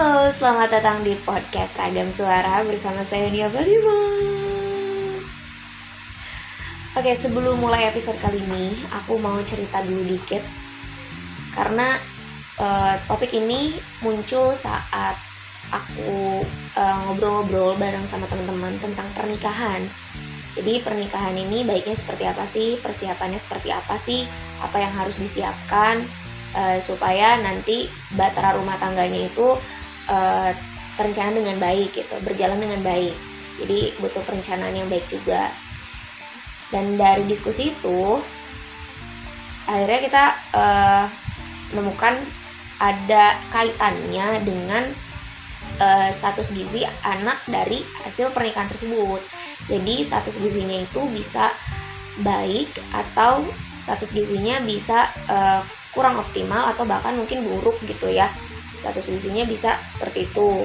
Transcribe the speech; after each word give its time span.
Halo, 0.00 0.32
selamat 0.32 0.80
datang 0.80 1.04
di 1.04 1.12
podcast 1.28 1.76
Ragam 1.76 2.08
Suara 2.08 2.64
bersama 2.64 3.04
saya 3.04 3.28
Nia 3.28 3.52
Fatima. 3.52 4.00
Oke, 6.96 7.12
sebelum 7.12 7.60
mulai 7.60 7.84
episode 7.84 8.16
kali 8.16 8.40
ini, 8.40 8.72
aku 8.96 9.20
mau 9.20 9.36
cerita 9.44 9.84
dulu 9.84 10.00
dikit 10.08 10.40
karena 11.52 12.00
uh, 12.56 12.96
topik 13.12 13.28
ini 13.36 13.76
muncul 14.00 14.56
saat 14.56 15.20
aku 15.68 16.48
uh, 16.80 16.96
ngobrol-ngobrol 17.04 17.76
bareng 17.76 18.08
sama 18.08 18.24
teman-teman 18.24 18.80
tentang 18.80 19.04
pernikahan. 19.12 19.84
Jadi 20.56 20.80
pernikahan 20.80 21.36
ini 21.36 21.68
baiknya 21.68 21.92
seperti 21.92 22.24
apa 22.24 22.48
sih, 22.48 22.80
persiapannya 22.80 23.36
seperti 23.36 23.68
apa 23.68 24.00
sih, 24.00 24.24
apa 24.64 24.80
yang 24.80 24.96
harus 24.96 25.20
disiapkan, 25.20 26.00
uh, 26.56 26.80
supaya 26.80 27.36
nanti 27.44 27.84
batara 28.16 28.56
rumah 28.56 28.80
tangganya 28.80 29.28
itu 29.28 29.60
uh, 30.10 30.50
terencana 30.98 31.32
dengan 31.32 31.56
baik 31.56 31.96
gitu 31.96 32.16
berjalan 32.26 32.60
dengan 32.60 32.84
baik. 32.84 33.14
Jadi 33.62 33.96
butuh 34.02 34.20
perencanaan 34.24 34.76
yang 34.76 34.88
baik 34.90 35.06
juga. 35.08 35.48
Dan 36.68 37.00
dari 37.00 37.24
diskusi 37.26 37.72
itu 37.72 38.20
akhirnya 39.64 40.00
kita 40.02 40.24
uh, 40.54 41.04
menemukan 41.72 42.18
ada 42.80 43.36
kaitannya 43.52 44.40
dengan 44.42 44.84
uh, 45.80 46.10
status 46.10 46.52
gizi 46.56 46.84
anak 47.04 47.40
dari 47.46 47.80
hasil 48.04 48.32
pernikahan 48.34 48.68
tersebut. 48.68 49.20
Jadi 49.68 50.04
status 50.04 50.40
gizinya 50.40 50.76
itu 50.76 51.00
bisa 51.12 51.52
baik 52.20 52.68
atau 52.92 53.44
status 53.76 54.12
gizinya 54.12 54.60
bisa 54.64 55.08
uh, 55.28 55.60
kurang 55.90 56.20
optimal 56.20 56.70
atau 56.70 56.84
bahkan 56.86 57.16
mungkin 57.16 57.42
buruk 57.42 57.76
gitu 57.88 58.12
ya 58.12 58.30
status 58.80 59.12
gizinya 59.12 59.44
bisa 59.44 59.76
seperti 59.84 60.24
itu. 60.24 60.64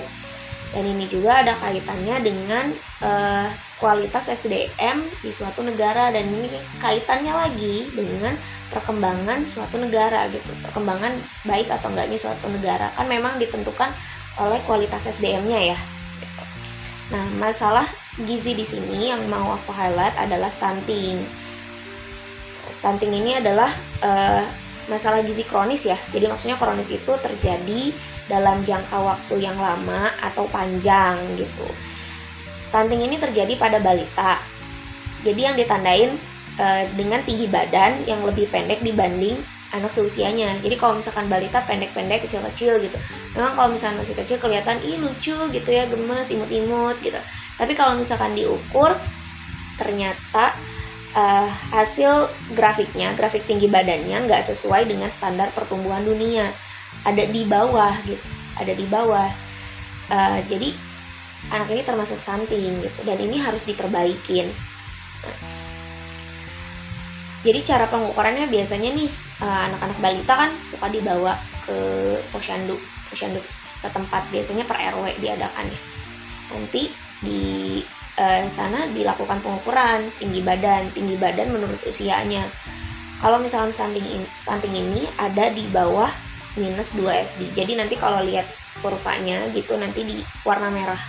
Dan 0.71 0.83
ini 0.91 1.08
juga 1.08 1.39
ada 1.39 1.55
kaitannya 1.55 2.19
dengan 2.19 2.67
uh, 3.03 3.47
kualitas 3.80 4.31
SDM 4.31 5.03
di 5.23 5.31
suatu 5.31 5.63
negara. 5.63 6.11
Dan 6.11 6.31
ini 6.31 6.47
kaitannya 6.80 7.31
lagi 7.31 7.91
dengan 7.95 8.36
perkembangan 8.71 9.43
suatu 9.47 9.80
negara 9.80 10.27
gitu. 10.31 10.52
Perkembangan 10.63 11.11
baik 11.47 11.67
atau 11.71 11.91
enggaknya 11.91 12.19
suatu 12.19 12.47
negara. 12.52 12.91
Kan 12.95 13.08
memang 13.08 13.39
ditentukan 13.39 13.91
oleh 14.39 14.59
kualitas 14.67 15.08
SDM-nya 15.08 15.75
ya 15.75 15.77
gitu. 16.19 16.43
nah 17.16 17.23
masalah 17.39 17.88
gizi 18.27 18.52
di 18.52 18.67
sini 18.67 19.11
yang 19.11 19.23
mau 19.31 19.55
aku 19.55 19.71
highlight 19.71 20.16
adalah 20.19 20.52
stunting. 20.52 21.19
Stunting 22.67 23.11
ini 23.16 23.39
adalah 23.39 23.71
uh, 24.03 24.43
masalah 24.88 25.22
gizi 25.25 25.44
kronis 25.45 25.89
ya. 25.89 25.97
Jadi 26.14 26.25
maksudnya 26.30 26.58
kronis 26.58 26.94
itu 26.94 27.14
terjadi 27.17 27.81
dalam 28.25 28.61
jangka 28.66 28.97
waktu 28.97 29.36
yang 29.42 29.58
lama 29.58 30.09
atau 30.22 30.50
panjang 30.50 31.17
gitu. 31.38 31.67
Stunting 32.61 33.05
ini 33.05 33.17
terjadi 33.22 33.53
pada 33.58 33.77
balita. 33.77 34.42
Jadi 35.22 35.42
yang 35.42 35.55
ditandain 35.58 36.14
e, 36.58 36.66
dengan 36.97 37.22
tinggi 37.22 37.45
badan 37.50 38.05
yang 38.05 38.22
lebih 38.25 38.50
pendek 38.50 38.81
dibanding 38.81 39.38
anak 39.73 39.92
seusianya. 39.92 40.58
Jadi 40.61 40.75
kalau 40.77 40.97
misalkan 40.97 41.27
balita 41.27 41.61
pendek-pendek 41.66 42.25
kecil-kecil 42.25 42.80
gitu. 42.81 42.97
Memang 43.38 43.53
kalau 43.58 43.70
misalkan 43.73 43.99
masih 44.02 44.16
kecil 44.16 44.38
kelihatan 44.38 44.77
ih 44.86 44.97
lucu 45.02 45.36
gitu 45.52 45.70
ya, 45.70 45.86
gemes, 45.89 46.31
imut-imut 46.31 46.97
gitu. 47.02 47.17
Tapi 47.59 47.73
kalau 47.75 47.97
misalkan 47.97 48.33
diukur 48.33 48.94
ternyata 49.75 50.55
uh, 51.16 51.49
hasil 51.73 52.30
grafiknya, 52.53 53.16
grafik 53.16 53.47
tinggi 53.47 53.71
badannya 53.71 54.27
nggak 54.27 54.44
sesuai 54.44 54.86
dengan 54.86 55.08
standar 55.09 55.49
pertumbuhan 55.55 56.03
dunia, 56.03 56.45
ada 57.08 57.23
di 57.26 57.48
bawah 57.48 57.95
gitu, 58.05 58.27
ada 58.59 58.73
di 58.76 58.86
bawah. 58.86 59.30
Uh, 60.05 60.37
jadi 60.45 60.70
anak 61.49 61.71
ini 61.73 61.81
termasuk 61.81 62.20
stunting 62.21 62.83
gitu, 62.83 62.99
dan 63.08 63.17
ini 63.17 63.39
harus 63.42 63.64
diperbaikin. 63.65 64.52
jadi 67.45 67.61
cara 67.61 67.86
pengukurannya 67.89 68.49
biasanya 68.49 68.93
nih 68.93 69.09
uh, 69.42 69.61
anak-anak 69.70 69.98
balita 70.02 70.33
kan 70.33 70.52
suka 70.65 70.89
dibawa 70.89 71.37
ke 71.65 71.77
posyandu, 72.30 72.77
posyandu 73.09 73.42
setempat 73.77 74.30
biasanya 74.30 74.65
per 74.65 74.77
RW 74.77 75.17
diadakannya. 75.21 75.80
Nanti 76.54 76.89
di 77.21 77.81
eh, 78.15 78.48
sana 78.48 78.87
dilakukan 78.92 79.43
pengukuran 79.43 80.08
tinggi 80.20 80.42
badan. 80.42 80.92
Tinggi 80.95 81.15
badan 81.20 81.52
menurut 81.52 81.80
usianya. 81.87 82.43
Kalau 83.20 83.39
misalkan 83.39 83.71
stunting 83.71 84.03
in, 84.03 84.23
stunting 84.36 84.76
ini 84.76 85.08
ada 85.20 85.48
di 85.52 85.64
bawah 85.71 86.08
minus 86.55 86.95
2 86.95 87.11
SD 87.11 87.52
jadi 87.52 87.75
nanti 87.75 87.99
kalau 87.99 88.23
lihat 88.23 88.48
kurvanya 88.80 89.43
gitu 89.52 89.75
nanti 89.80 90.04
di 90.04 90.17
warna 90.43 90.71
merah. 90.71 90.99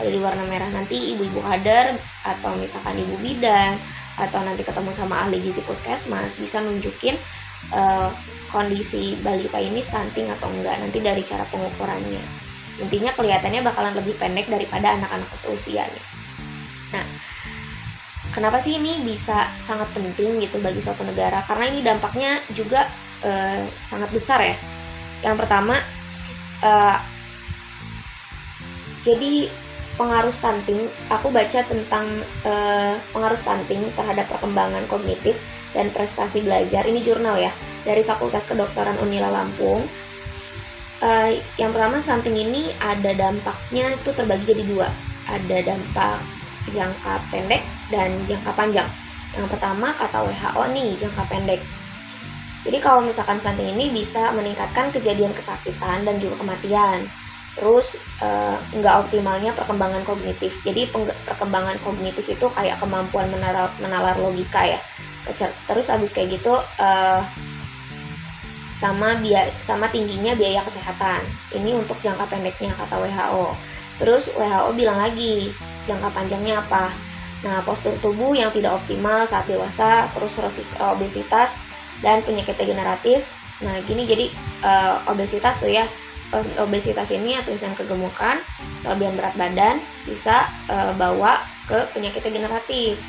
Ada 0.00 0.08
di 0.08 0.20
warna 0.20 0.44
merah 0.48 0.68
nanti 0.72 1.16
ibu-ibu 1.16 1.40
kader 1.44 1.92
atau 2.24 2.56
misalkan 2.56 2.96
ibu 2.96 3.16
bidan 3.20 3.76
atau 4.20 4.40
nanti 4.44 4.64
ketemu 4.64 4.92
sama 4.92 5.16
ahli 5.24 5.40
gizi 5.40 5.64
puskesmas 5.64 6.36
bisa 6.36 6.60
nunjukin 6.60 7.16
uh, 7.72 8.08
kondisi 8.52 9.16
balita 9.20 9.56
ini 9.56 9.80
stunting 9.80 10.28
atau 10.28 10.48
enggak 10.52 10.76
nanti 10.80 11.00
dari 11.00 11.20
cara 11.24 11.44
pengukurannya. 11.48 12.22
Intinya 12.80 13.12
kelihatannya 13.12 13.60
bakalan 13.60 13.92
lebih 13.96 14.16
pendek 14.16 14.48
daripada 14.48 14.96
anak-anak 14.96 15.28
seusianya 15.36 16.09
kenapa 18.34 18.62
sih 18.62 18.78
ini 18.78 19.02
bisa 19.02 19.50
sangat 19.58 19.90
penting 19.94 20.38
gitu 20.42 20.62
bagi 20.62 20.78
suatu 20.78 21.02
negara? 21.02 21.42
Karena 21.44 21.68
ini 21.70 21.82
dampaknya 21.82 22.38
juga 22.54 22.86
uh, 23.26 23.62
sangat 23.74 24.10
besar 24.14 24.40
ya. 24.42 24.56
Yang 25.20 25.36
pertama, 25.44 25.76
uh, 26.64 26.98
jadi 29.04 29.50
pengaruh 30.00 30.32
stunting, 30.32 30.80
aku 31.12 31.28
baca 31.28 31.60
tentang 31.60 32.06
uh, 32.48 32.96
pengaruh 33.12 33.36
stunting 33.36 33.84
terhadap 33.92 34.24
perkembangan 34.32 34.88
kognitif 34.88 35.36
dan 35.76 35.92
prestasi 35.92 36.40
belajar. 36.40 36.88
Ini 36.88 37.04
jurnal 37.04 37.36
ya 37.36 37.52
dari 37.84 38.00
Fakultas 38.00 38.48
Kedokteran 38.48 38.96
Unila 39.04 39.28
Lampung. 39.28 39.84
Uh, 41.00 41.32
yang 41.56 41.72
pertama 41.72 41.96
stunting 42.00 42.36
ini 42.36 42.72
ada 42.80 43.12
dampaknya 43.16 43.92
itu 43.92 44.10
terbagi 44.12 44.56
jadi 44.56 44.64
dua. 44.64 44.88
Ada 45.28 45.58
dampak 45.64 46.39
jangka 46.68 47.16
pendek 47.32 47.64
dan 47.88 48.12
jangka 48.28 48.52
panjang. 48.52 48.88
Yang 49.32 49.48
pertama 49.56 49.94
kata 49.96 50.26
WHO 50.26 50.62
nih 50.74 50.88
jangka 51.00 51.24
pendek. 51.30 51.60
Jadi 52.60 52.78
kalau 52.84 53.00
misalkan 53.00 53.40
stunting 53.40 53.72
ini 53.72 53.88
bisa 53.88 54.36
meningkatkan 54.36 54.92
kejadian 54.92 55.32
kesakitan 55.32 56.04
dan 56.04 56.20
juga 56.20 56.44
kematian. 56.44 57.00
Terus 57.56 57.98
eh, 58.20 58.56
nggak 58.78 58.94
uh, 58.94 59.00
optimalnya 59.00 59.56
perkembangan 59.56 60.04
kognitif. 60.04 60.60
Jadi 60.60 60.86
perkembangan 61.24 61.80
kognitif 61.80 62.28
itu 62.28 62.46
kayak 62.52 62.76
kemampuan 62.76 63.26
menalar, 63.32 63.72
menalar 63.80 64.16
logika 64.20 64.60
ya. 64.68 64.80
Terus 65.66 65.88
abis 65.88 66.12
kayak 66.12 66.36
gitu 66.36 66.52
uh, 66.56 67.20
sama 68.70 69.18
biaya 69.18 69.50
sama 69.58 69.88
tingginya 69.88 70.36
biaya 70.36 70.60
kesehatan. 70.62 71.24
Ini 71.56 71.74
untuk 71.74 71.96
jangka 72.04 72.28
pendeknya 72.28 72.70
kata 72.76 73.00
WHO. 73.00 73.46
Terus 74.00 74.36
WHO 74.36 74.70
bilang 74.76 75.00
lagi 75.00 75.48
jangka 75.90 76.08
panjangnya 76.14 76.62
apa. 76.62 76.88
Nah 77.42 77.64
postur 77.66 77.96
tubuh 77.98 78.36
yang 78.36 78.52
tidak 78.54 78.78
optimal 78.78 79.26
saat 79.26 79.48
dewasa 79.50 80.06
terus 80.14 80.38
obesitas 80.78 81.66
dan 82.04 82.22
penyakit 82.22 82.54
degeneratif. 82.54 83.26
Nah 83.64 83.74
gini 83.84 84.06
jadi 84.06 84.26
uh, 84.64 85.10
obesitas 85.10 85.58
tuh 85.58 85.68
ya 85.68 85.84
obesitas 86.62 87.10
ini 87.10 87.34
atau 87.34 87.50
misalnya 87.50 87.74
kegemukan 87.74 88.38
kelebihan 88.86 89.14
berat 89.18 89.34
badan 89.34 89.76
bisa 90.06 90.46
uh, 90.70 90.94
bawa 90.94 91.42
ke 91.66 91.78
penyakit 91.96 92.22
degeneratif. 92.22 93.00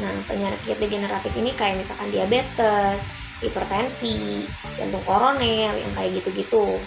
Nah 0.00 0.14
penyakit 0.24 0.80
degeneratif 0.80 1.32
ini 1.36 1.52
kayak 1.52 1.76
misalkan 1.76 2.08
diabetes 2.08 3.12
hipertensi 3.40 4.44
jantung 4.76 5.02
koroner 5.04 5.72
yang 5.76 5.92
kayak 5.96 6.20
gitu-gitu. 6.20 6.78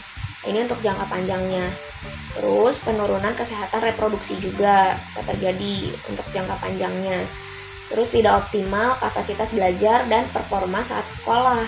Ini 0.44 0.68
untuk 0.68 0.80
jangka 0.83 1.07
panjangnya 1.07 1.72
Terus 2.33 2.81
penurunan 2.81 3.33
kesehatan 3.38 3.81
reproduksi 3.94 4.38
juga 4.41 4.97
bisa 5.06 5.21
terjadi 5.21 5.94
untuk 6.09 6.25
jangka 6.33 6.57
panjangnya. 6.57 7.21
Terus 7.94 8.09
tidak 8.09 8.47
optimal 8.47 8.97
kapasitas 8.97 9.53
belajar 9.53 10.09
dan 10.09 10.25
performa 10.33 10.81
saat 10.81 11.06
sekolah. 11.13 11.62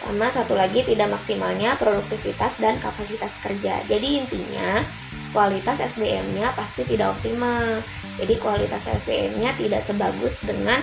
Sama 0.00 0.30
satu 0.32 0.54
lagi 0.54 0.86
tidak 0.86 1.10
maksimalnya 1.12 1.74
produktivitas 1.76 2.62
dan 2.62 2.78
kapasitas 2.78 3.42
kerja. 3.42 3.82
Jadi 3.90 4.22
intinya 4.22 4.80
kualitas 5.34 5.82
SDM-nya 5.82 6.54
pasti 6.54 6.86
tidak 6.86 7.18
optimal. 7.18 7.82
Jadi 8.22 8.34
kualitas 8.38 8.86
SDM-nya 8.86 9.50
tidak 9.58 9.82
sebagus 9.82 10.46
dengan 10.46 10.78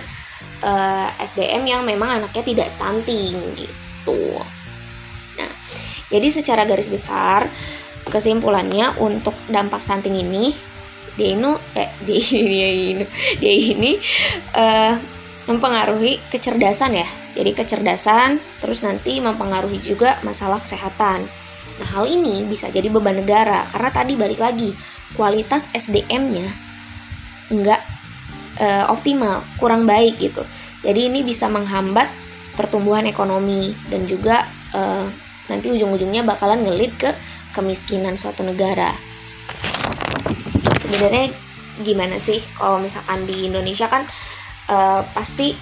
uh, 0.62 1.08
eh, 1.08 1.24
SDM 1.24 1.62
yang 1.64 1.82
memang 1.88 2.20
anaknya 2.20 2.44
tidak 2.44 2.68
stunting 2.68 3.36
gitu. 3.56 4.20
Nah, 5.38 5.52
jadi 6.10 6.28
secara 6.28 6.68
garis 6.68 6.90
besar 6.90 7.46
kesimpulannya 8.08 8.96
untuk 8.98 9.36
dampak 9.48 9.80
stunting 9.80 10.18
ini 10.18 10.52
dia 11.14 11.34
ini 11.34 11.52
eh 11.76 11.90
dia 12.06 12.70
ini 12.72 13.04
dia 13.40 13.52
ini 13.52 13.92
uh, 14.56 14.94
mempengaruhi 15.48 16.20
kecerdasan 16.28 16.98
ya 16.98 17.08
jadi 17.32 17.54
kecerdasan 17.54 18.36
terus 18.60 18.84
nanti 18.84 19.22
mempengaruhi 19.22 19.80
juga 19.80 20.20
masalah 20.24 20.60
kesehatan 20.60 21.24
Nah, 21.78 21.88
hal 21.94 22.04
ini 22.10 22.42
bisa 22.44 22.66
jadi 22.68 22.90
beban 22.90 23.22
negara 23.22 23.62
karena 23.70 23.90
tadi 23.94 24.18
balik 24.18 24.42
lagi 24.42 24.74
kualitas 25.14 25.70
SDM-nya 25.72 26.46
nggak 27.48 27.82
uh, 28.60 28.84
optimal, 28.92 29.40
kurang 29.56 29.86
baik 29.86 30.18
gitu. 30.18 30.42
Jadi 30.82 31.08
ini 31.08 31.22
bisa 31.24 31.46
menghambat 31.48 32.10
pertumbuhan 32.58 33.06
ekonomi 33.06 33.72
dan 33.88 34.04
juga 34.04 34.42
uh, 34.74 35.06
nanti 35.48 35.70
ujung-ujungnya 35.72 36.26
bakalan 36.26 36.66
ngelit 36.66 36.92
ke 36.98 37.10
kemiskinan 37.58 38.14
suatu 38.14 38.46
negara. 38.46 38.94
Sebenarnya 40.78 41.34
gimana 41.82 42.22
sih 42.22 42.38
kalau 42.54 42.78
misalkan 42.78 43.26
di 43.26 43.50
Indonesia 43.50 43.90
kan 43.90 44.06
uh, 44.70 45.02
pasti 45.10 45.58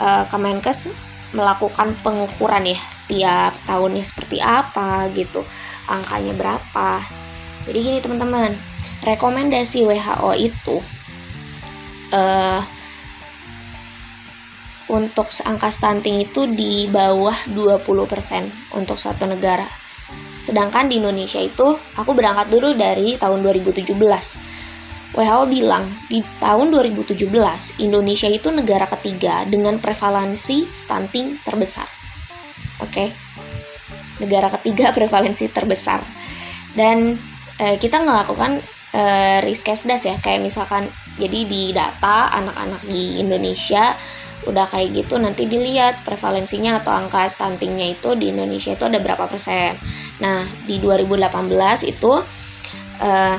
uh, 0.00 0.28
Kemenkes 0.28 0.92
melakukan 1.32 1.96
pengukuran 2.04 2.68
ya 2.68 2.80
tiap 3.08 3.52
tahunnya 3.64 4.04
seperti 4.04 4.40
apa 4.40 5.08
gitu 5.12 5.44
angkanya 5.86 6.32
berapa 6.34 7.02
jadi 7.68 7.78
gini 7.78 7.98
teman-teman 8.00 8.54
rekomendasi 9.04 9.86
WHO 9.86 10.30
itu 10.38 10.76
uh, 12.14 12.60
untuk 14.86 15.26
angka 15.42 15.70
stunting 15.70 16.22
itu 16.22 16.46
di 16.46 16.86
bawah 16.86 17.34
20% 17.50 18.78
untuk 18.78 18.94
suatu 18.94 19.26
negara. 19.26 19.66
Sedangkan 20.36 20.86
di 20.86 21.00
Indonesia 21.00 21.40
itu 21.40 21.64
aku 21.96 22.12
berangkat 22.12 22.52
dulu 22.52 22.76
dari 22.76 23.16
tahun 23.16 23.40
2017. 23.40 23.88
WHO 25.16 25.42
bilang 25.48 25.88
di 26.12 26.20
tahun 26.38 26.68
2017 26.68 27.24
Indonesia 27.80 28.28
itu 28.28 28.52
negara 28.52 28.84
ketiga 28.84 29.48
dengan 29.48 29.80
prevalensi 29.80 30.68
stunting 30.68 31.40
terbesar. 31.40 31.88
Oke. 32.84 32.92
Okay? 32.92 33.08
Negara 34.20 34.52
ketiga 34.60 34.92
prevalensi 34.96 35.48
terbesar. 35.48 36.04
Dan 36.76 37.16
eh, 37.56 37.80
kita 37.80 38.04
melakukan 38.04 38.60
eh, 38.92 39.40
risk 39.40 39.72
ya 39.72 40.16
kayak 40.20 40.44
misalkan 40.44 40.84
jadi 41.16 41.40
di 41.48 41.72
data 41.72 42.28
anak-anak 42.36 42.84
di 42.84 43.16
Indonesia 43.24 43.96
udah 44.46 44.66
kayak 44.70 44.94
gitu 44.94 45.18
nanti 45.18 45.50
dilihat 45.50 46.06
prevalensinya 46.06 46.78
atau 46.78 46.94
angka 46.94 47.26
stuntingnya 47.26 47.98
itu 47.98 48.14
di 48.14 48.30
Indonesia 48.30 48.72
itu 48.72 48.84
ada 48.86 49.02
berapa 49.02 49.26
persen. 49.26 49.74
Nah 50.22 50.46
di 50.64 50.78
2018 50.78 51.90
itu 51.90 52.12
uh, 53.02 53.36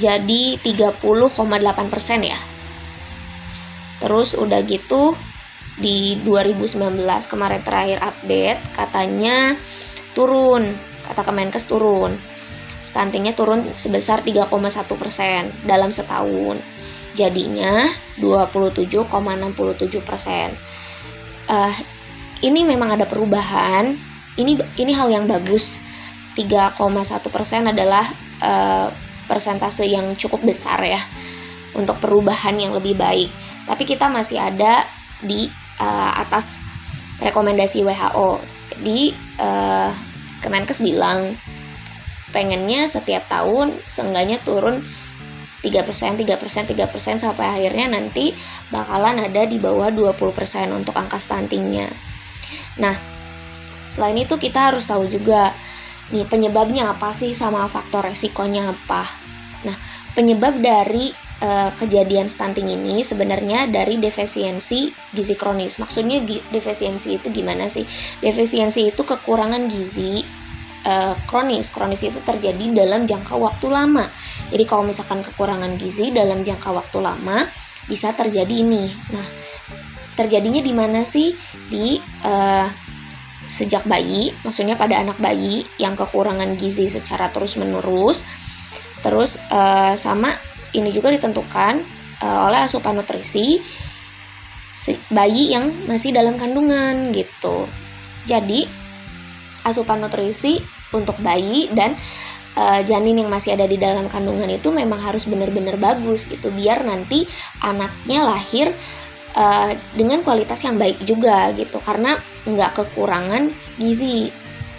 jadi 0.00 0.42
30,8 0.56 1.92
persen 1.92 2.20
ya. 2.24 2.40
Terus 4.00 4.34
udah 4.34 4.64
gitu 4.64 5.12
di 5.76 6.16
2019 6.24 6.96
kemarin 7.28 7.60
terakhir 7.60 8.00
update 8.00 8.60
katanya 8.72 9.54
turun 10.16 10.64
kata 11.04 11.20
Kemenkes 11.20 11.68
turun. 11.68 12.16
Stuntingnya 12.82 13.36
turun 13.36 13.62
sebesar 13.78 14.26
3,1 14.26 14.48
persen 14.98 15.46
dalam 15.62 15.94
setahun 15.94 16.71
jadinya 17.12 17.88
27,67 18.20 20.02
persen. 20.04 20.52
Uh, 21.48 21.74
ini 22.42 22.66
memang 22.66 22.96
ada 22.96 23.06
perubahan. 23.06 23.94
Ini 24.36 24.52
ini 24.80 24.92
hal 24.92 25.08
yang 25.12 25.24
bagus. 25.28 25.80
3,1 26.32 26.80
persen 27.28 27.68
adalah 27.68 28.08
uh, 28.40 28.88
persentase 29.28 29.84
yang 29.84 30.16
cukup 30.16 30.40
besar 30.40 30.80
ya 30.80 31.00
untuk 31.76 32.00
perubahan 32.00 32.56
yang 32.56 32.72
lebih 32.72 32.96
baik. 32.96 33.28
Tapi 33.68 33.84
kita 33.84 34.08
masih 34.08 34.40
ada 34.40 34.84
di 35.20 35.46
uh, 35.78 36.12
atas 36.16 36.64
rekomendasi 37.20 37.84
WHO. 37.84 38.40
Jadi 38.72 39.12
uh, 39.38 39.92
Kemenkes 40.42 40.82
bilang 40.82 41.30
pengennya 42.32 42.88
setiap 42.88 43.22
tahun 43.28 43.70
seenggaknya 43.86 44.40
turun 44.42 44.80
3%, 45.62 46.18
3%, 46.18 46.66
3% 46.66 47.22
sampai 47.22 47.46
akhirnya 47.46 47.94
nanti 47.94 48.34
bakalan 48.74 49.22
ada 49.22 49.46
di 49.46 49.62
bawah 49.62 49.94
20% 49.94 50.74
untuk 50.74 50.98
angka 50.98 51.22
stuntingnya. 51.22 51.86
Nah, 52.82 52.98
selain 53.86 54.18
itu 54.18 54.34
kita 54.36 54.74
harus 54.74 54.90
tahu 54.90 55.06
juga 55.06 55.54
nih 56.10 56.26
penyebabnya 56.26 56.92
apa 56.92 57.14
sih 57.14 57.32
sama 57.32 57.64
faktor 57.70 58.10
resikonya 58.10 58.74
apa. 58.74 59.06
Nah, 59.62 59.76
penyebab 60.18 60.58
dari 60.58 61.14
uh, 61.42 61.70
kejadian 61.78 62.26
stunting 62.26 62.66
ini 62.66 63.06
sebenarnya 63.06 63.70
dari 63.70 64.02
defisiensi 64.02 64.90
gizi 65.14 65.34
kronis. 65.38 65.78
Maksudnya 65.78 66.20
defisiensi 66.50 67.22
itu 67.22 67.30
gimana 67.30 67.70
sih? 67.70 67.86
Defisiensi 68.18 68.90
itu 68.90 69.02
kekurangan 69.06 69.70
gizi 69.70 70.41
uh, 70.86 71.14
kronis. 71.26 71.70
Kronis 71.70 72.02
itu 72.06 72.18
terjadi 72.22 72.72
dalam 72.72 73.06
jangka 73.06 73.34
waktu 73.38 73.66
lama 73.70 74.04
jadi 74.52 74.64
kalau 74.68 74.84
misalkan 74.84 75.24
kekurangan 75.24 75.80
gizi 75.80 76.12
dalam 76.12 76.44
jangka 76.44 76.76
waktu 76.76 77.00
lama 77.00 77.40
bisa 77.88 78.12
terjadi 78.12 78.52
ini. 78.52 78.84
Nah, 79.16 79.26
terjadinya 80.12 80.60
di 80.60 80.72
mana 80.76 81.00
sih? 81.08 81.32
Di 81.72 81.96
uh, 82.28 82.68
sejak 83.48 83.88
bayi, 83.88 84.28
maksudnya 84.44 84.76
pada 84.76 85.00
anak 85.00 85.16
bayi 85.16 85.64
yang 85.80 85.96
kekurangan 85.96 86.52
gizi 86.60 86.92
secara 86.92 87.32
terus-menerus. 87.32 88.28
Terus 89.00 89.40
uh, 89.48 89.96
sama 89.96 90.28
ini 90.76 90.92
juga 90.92 91.08
ditentukan 91.08 91.80
uh, 92.20 92.46
oleh 92.52 92.60
asupan 92.68 93.00
nutrisi 93.00 93.56
bayi 95.12 95.52
yang 95.52 95.68
masih 95.88 96.12
dalam 96.12 96.36
kandungan 96.36 97.08
gitu. 97.16 97.64
Jadi 98.28 98.81
asupan 99.62 100.02
nutrisi 100.02 100.58
untuk 100.92 101.16
bayi 101.22 101.70
dan 101.72 101.94
uh, 102.56 102.80
janin 102.84 103.24
yang 103.24 103.30
masih 103.30 103.56
ada 103.56 103.64
di 103.64 103.78
dalam 103.80 104.08
kandungan 104.10 104.48
itu 104.50 104.68
memang 104.74 105.00
harus 105.00 105.24
benar-benar 105.28 105.78
bagus 105.80 106.28
gitu 106.28 106.52
biar 106.52 106.84
nanti 106.84 107.24
anaknya 107.64 108.26
lahir 108.26 108.68
uh, 109.36 109.70
dengan 109.96 110.20
kualitas 110.20 110.62
yang 110.66 110.76
baik 110.76 111.00
juga 111.06 111.50
gitu. 111.56 111.80
Karena 111.80 112.16
nggak 112.42 112.70
kekurangan 112.74 113.48
gizi 113.78 114.28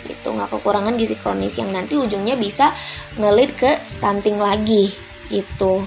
gitu 0.03 0.35
nggak 0.35 0.51
kekurangan 0.51 0.99
gizi 0.99 1.15
kronis 1.15 1.55
yang 1.63 1.71
nanti 1.71 1.95
ujungnya 1.95 2.35
bisa 2.35 2.75
ngelit 3.15 3.55
ke 3.55 3.71
stunting 3.87 4.35
lagi 4.35 4.91
gitu. 5.31 5.79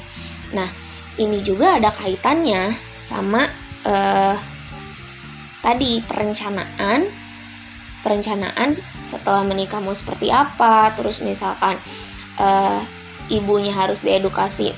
Nah 0.57 0.69
ini 1.21 1.41
juga 1.45 1.77
ada 1.77 1.93
kaitannya 1.93 2.73
sama 3.01 3.45
uh, 3.85 4.37
tadi 5.61 6.01
perencanaan 6.05 7.05
perencanaan 8.07 8.71
setelah 9.03 9.43
menikah 9.43 9.83
mau 9.83 9.91
seperti 9.91 10.31
apa. 10.31 10.95
Terus 10.95 11.19
misalkan 11.27 11.75
uh, 12.39 12.79
ibunya 13.27 13.75
harus 13.75 14.07
diedukasi 14.07 14.71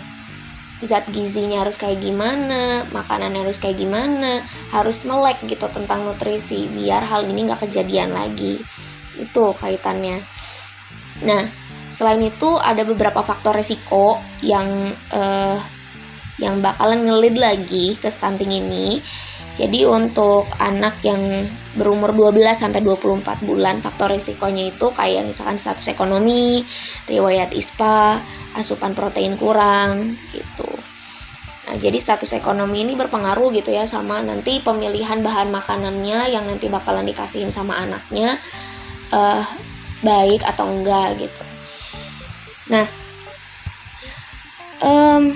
zat 0.78 1.10
gizinya 1.10 1.66
harus 1.66 1.74
kayak 1.74 1.98
gimana 1.98 2.86
makanan 2.94 3.34
harus 3.34 3.58
kayak 3.58 3.82
gimana 3.82 4.38
harus 4.70 5.02
melek 5.10 5.42
gitu 5.50 5.66
tentang 5.74 6.06
nutrisi 6.06 6.70
biar 6.70 7.02
hal 7.02 7.26
ini 7.26 7.50
nggak 7.50 7.66
kejadian 7.66 8.14
lagi. 8.14 8.62
Itu 9.18 9.52
kaitannya. 9.58 10.22
Nah 11.26 11.42
selain 11.90 12.22
itu 12.22 12.54
ada 12.62 12.86
beberapa 12.86 13.24
faktor 13.26 13.58
resiko 13.58 14.20
yang 14.44 14.68
uh, 15.10 15.58
yang 16.38 16.62
bakalan 16.62 17.10
ngelid 17.10 17.34
lagi 17.34 17.98
ke 17.98 18.06
stunting 18.06 18.54
ini 18.54 19.02
jadi 19.58 19.90
untuk 19.90 20.46
anak 20.62 21.02
yang 21.02 21.18
berumur 21.74 22.14
12 22.14 22.54
sampai 22.54 22.78
24 22.78 23.42
bulan 23.42 23.82
faktor 23.82 24.14
risikonya 24.14 24.70
itu 24.70 24.86
kayak 24.94 25.26
misalkan 25.26 25.58
status 25.58 25.90
ekonomi, 25.90 26.62
riwayat 27.10 27.50
ISPA, 27.50 28.22
asupan 28.54 28.94
protein 28.94 29.34
kurang 29.34 30.14
gitu. 30.30 30.70
Nah, 31.66 31.74
jadi 31.74 31.98
status 31.98 32.38
ekonomi 32.38 32.86
ini 32.86 32.94
berpengaruh 32.94 33.50
gitu 33.58 33.74
ya 33.74 33.82
sama 33.82 34.22
nanti 34.22 34.62
pemilihan 34.62 35.26
bahan 35.26 35.50
makanannya 35.50 36.30
yang 36.30 36.46
nanti 36.46 36.70
bakalan 36.70 37.02
dikasihin 37.02 37.50
sama 37.50 37.82
anaknya 37.82 38.38
uh, 39.10 39.42
baik 40.06 40.46
atau 40.46 40.70
enggak 40.70 41.18
gitu. 41.18 41.42
Nah, 42.70 42.86
um, 44.86 45.34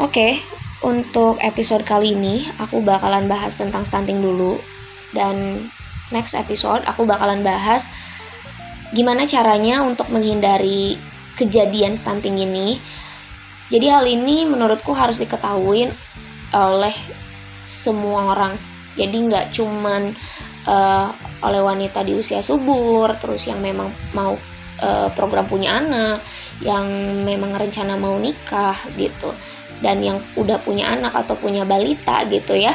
oke, 0.00 0.55
untuk 0.84 1.40
episode 1.40 1.86
kali 1.88 2.12
ini 2.12 2.44
aku 2.60 2.84
bakalan 2.84 3.24
bahas 3.24 3.56
tentang 3.56 3.86
stunting 3.86 4.20
dulu 4.20 4.60
dan 5.16 5.64
next 6.12 6.36
episode 6.36 6.84
aku 6.84 7.08
bakalan 7.08 7.40
bahas 7.40 7.88
gimana 8.92 9.24
caranya 9.24 9.80
untuk 9.82 10.12
menghindari 10.12 11.00
kejadian 11.36 11.96
stunting 11.96 12.36
ini. 12.40 12.76
Jadi 13.66 13.86
hal 13.90 14.06
ini 14.06 14.46
menurutku 14.46 14.94
harus 14.94 15.18
diketahui 15.18 15.90
oleh 16.54 16.96
semua 17.66 18.36
orang. 18.36 18.54
Jadi 18.94 19.16
nggak 19.26 19.50
cuman 19.50 20.14
uh, 20.70 21.08
oleh 21.42 21.60
wanita 21.60 22.06
di 22.06 22.14
usia 22.14 22.40
subur, 22.40 23.10
terus 23.18 23.50
yang 23.50 23.58
memang 23.58 23.90
mau 24.14 24.38
uh, 24.80 25.08
program 25.18 25.50
punya 25.50 25.82
anak, 25.82 26.22
yang 26.62 26.86
memang 27.26 27.52
rencana 27.58 27.98
mau 27.98 28.16
nikah 28.16 28.76
gitu 28.94 29.34
dan 29.84 30.00
yang 30.00 30.18
udah 30.36 30.56
punya 30.62 30.88
anak 30.92 31.12
atau 31.12 31.36
punya 31.36 31.68
balita 31.68 32.24
gitu 32.28 32.56
ya 32.56 32.72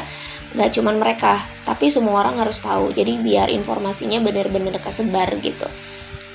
gak 0.52 0.70
cuman 0.76 1.00
mereka 1.00 1.40
tapi 1.64 1.88
semua 1.88 2.20
orang 2.20 2.36
harus 2.42 2.60
tahu 2.60 2.92
jadi 2.92 3.16
biar 3.18 3.48
informasinya 3.48 4.20
benar-benar 4.20 4.76
kesebar 4.78 5.32
gitu 5.40 5.66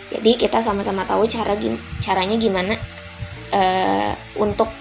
jadi 0.10 0.32
kita 0.40 0.60
sama-sama 0.64 1.06
tahu 1.06 1.30
cara 1.30 1.54
caranya 2.02 2.36
gimana 2.40 2.74
uh, 3.54 4.12
untuk 4.42 4.72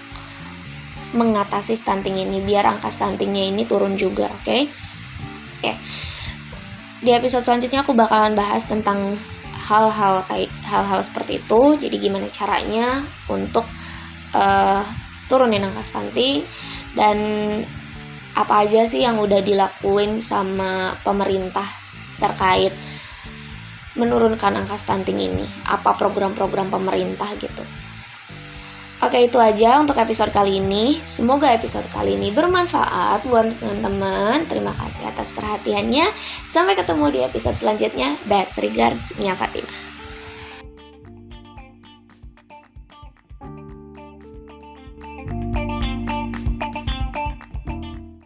mengatasi 1.15 1.77
stunting 1.77 2.19
ini 2.19 2.43
biar 2.43 2.67
angka 2.67 2.91
stuntingnya 2.91 3.47
ini 3.53 3.63
turun 3.63 3.95
juga 3.95 4.27
oke 4.27 4.43
okay? 4.43 4.61
okay. 5.61 5.75
di 7.05 7.13
episode 7.13 7.45
selanjutnya 7.45 7.85
aku 7.85 7.93
bakalan 7.93 8.33
bahas 8.35 8.65
tentang 8.65 9.15
hal-hal 9.67 10.23
kayak 10.25 10.51
hal-hal 10.67 10.99
seperti 11.03 11.43
itu 11.43 11.61
jadi 11.79 11.95
gimana 11.99 12.27
caranya 12.31 13.03
untuk 13.29 13.63
uh, 14.33 14.83
turunin 15.27 15.63
angka 15.63 15.83
stunting 15.83 16.43
dan 16.95 17.17
apa 18.37 18.63
aja 18.65 18.85
sih 18.85 19.01
yang 19.01 19.17
udah 19.17 19.41
dilakuin 19.41 20.21
sama 20.21 20.93
pemerintah 21.01 21.65
terkait 22.21 22.73
menurunkan 23.97 24.61
angka 24.61 24.77
stunting 24.77 25.17
ini? 25.17 25.45
Apa 25.69 25.97
program-program 25.97 26.69
pemerintah 26.69 27.27
gitu? 27.41 27.65
Oke 28.97 29.29
itu 29.29 29.37
aja 29.37 29.77
untuk 29.77 29.93
episode 30.01 30.33
kali 30.33 30.57
ini. 30.57 30.97
Semoga 31.05 31.53
episode 31.53 31.85
kali 31.93 32.17
ini 32.17 32.33
bermanfaat 32.33 33.29
buat 33.29 33.53
teman-teman. 33.61 34.41
Terima 34.49 34.73
kasih 34.73 35.05
atas 35.13 35.37
perhatiannya. 35.37 36.09
Sampai 36.49 36.73
ketemu 36.73 37.05
di 37.13 37.19
episode 37.21 37.57
selanjutnya. 37.57 38.17
Best 38.25 38.57
regards, 38.57 39.13
Mia 39.21 39.37
Fatimah 39.37 39.86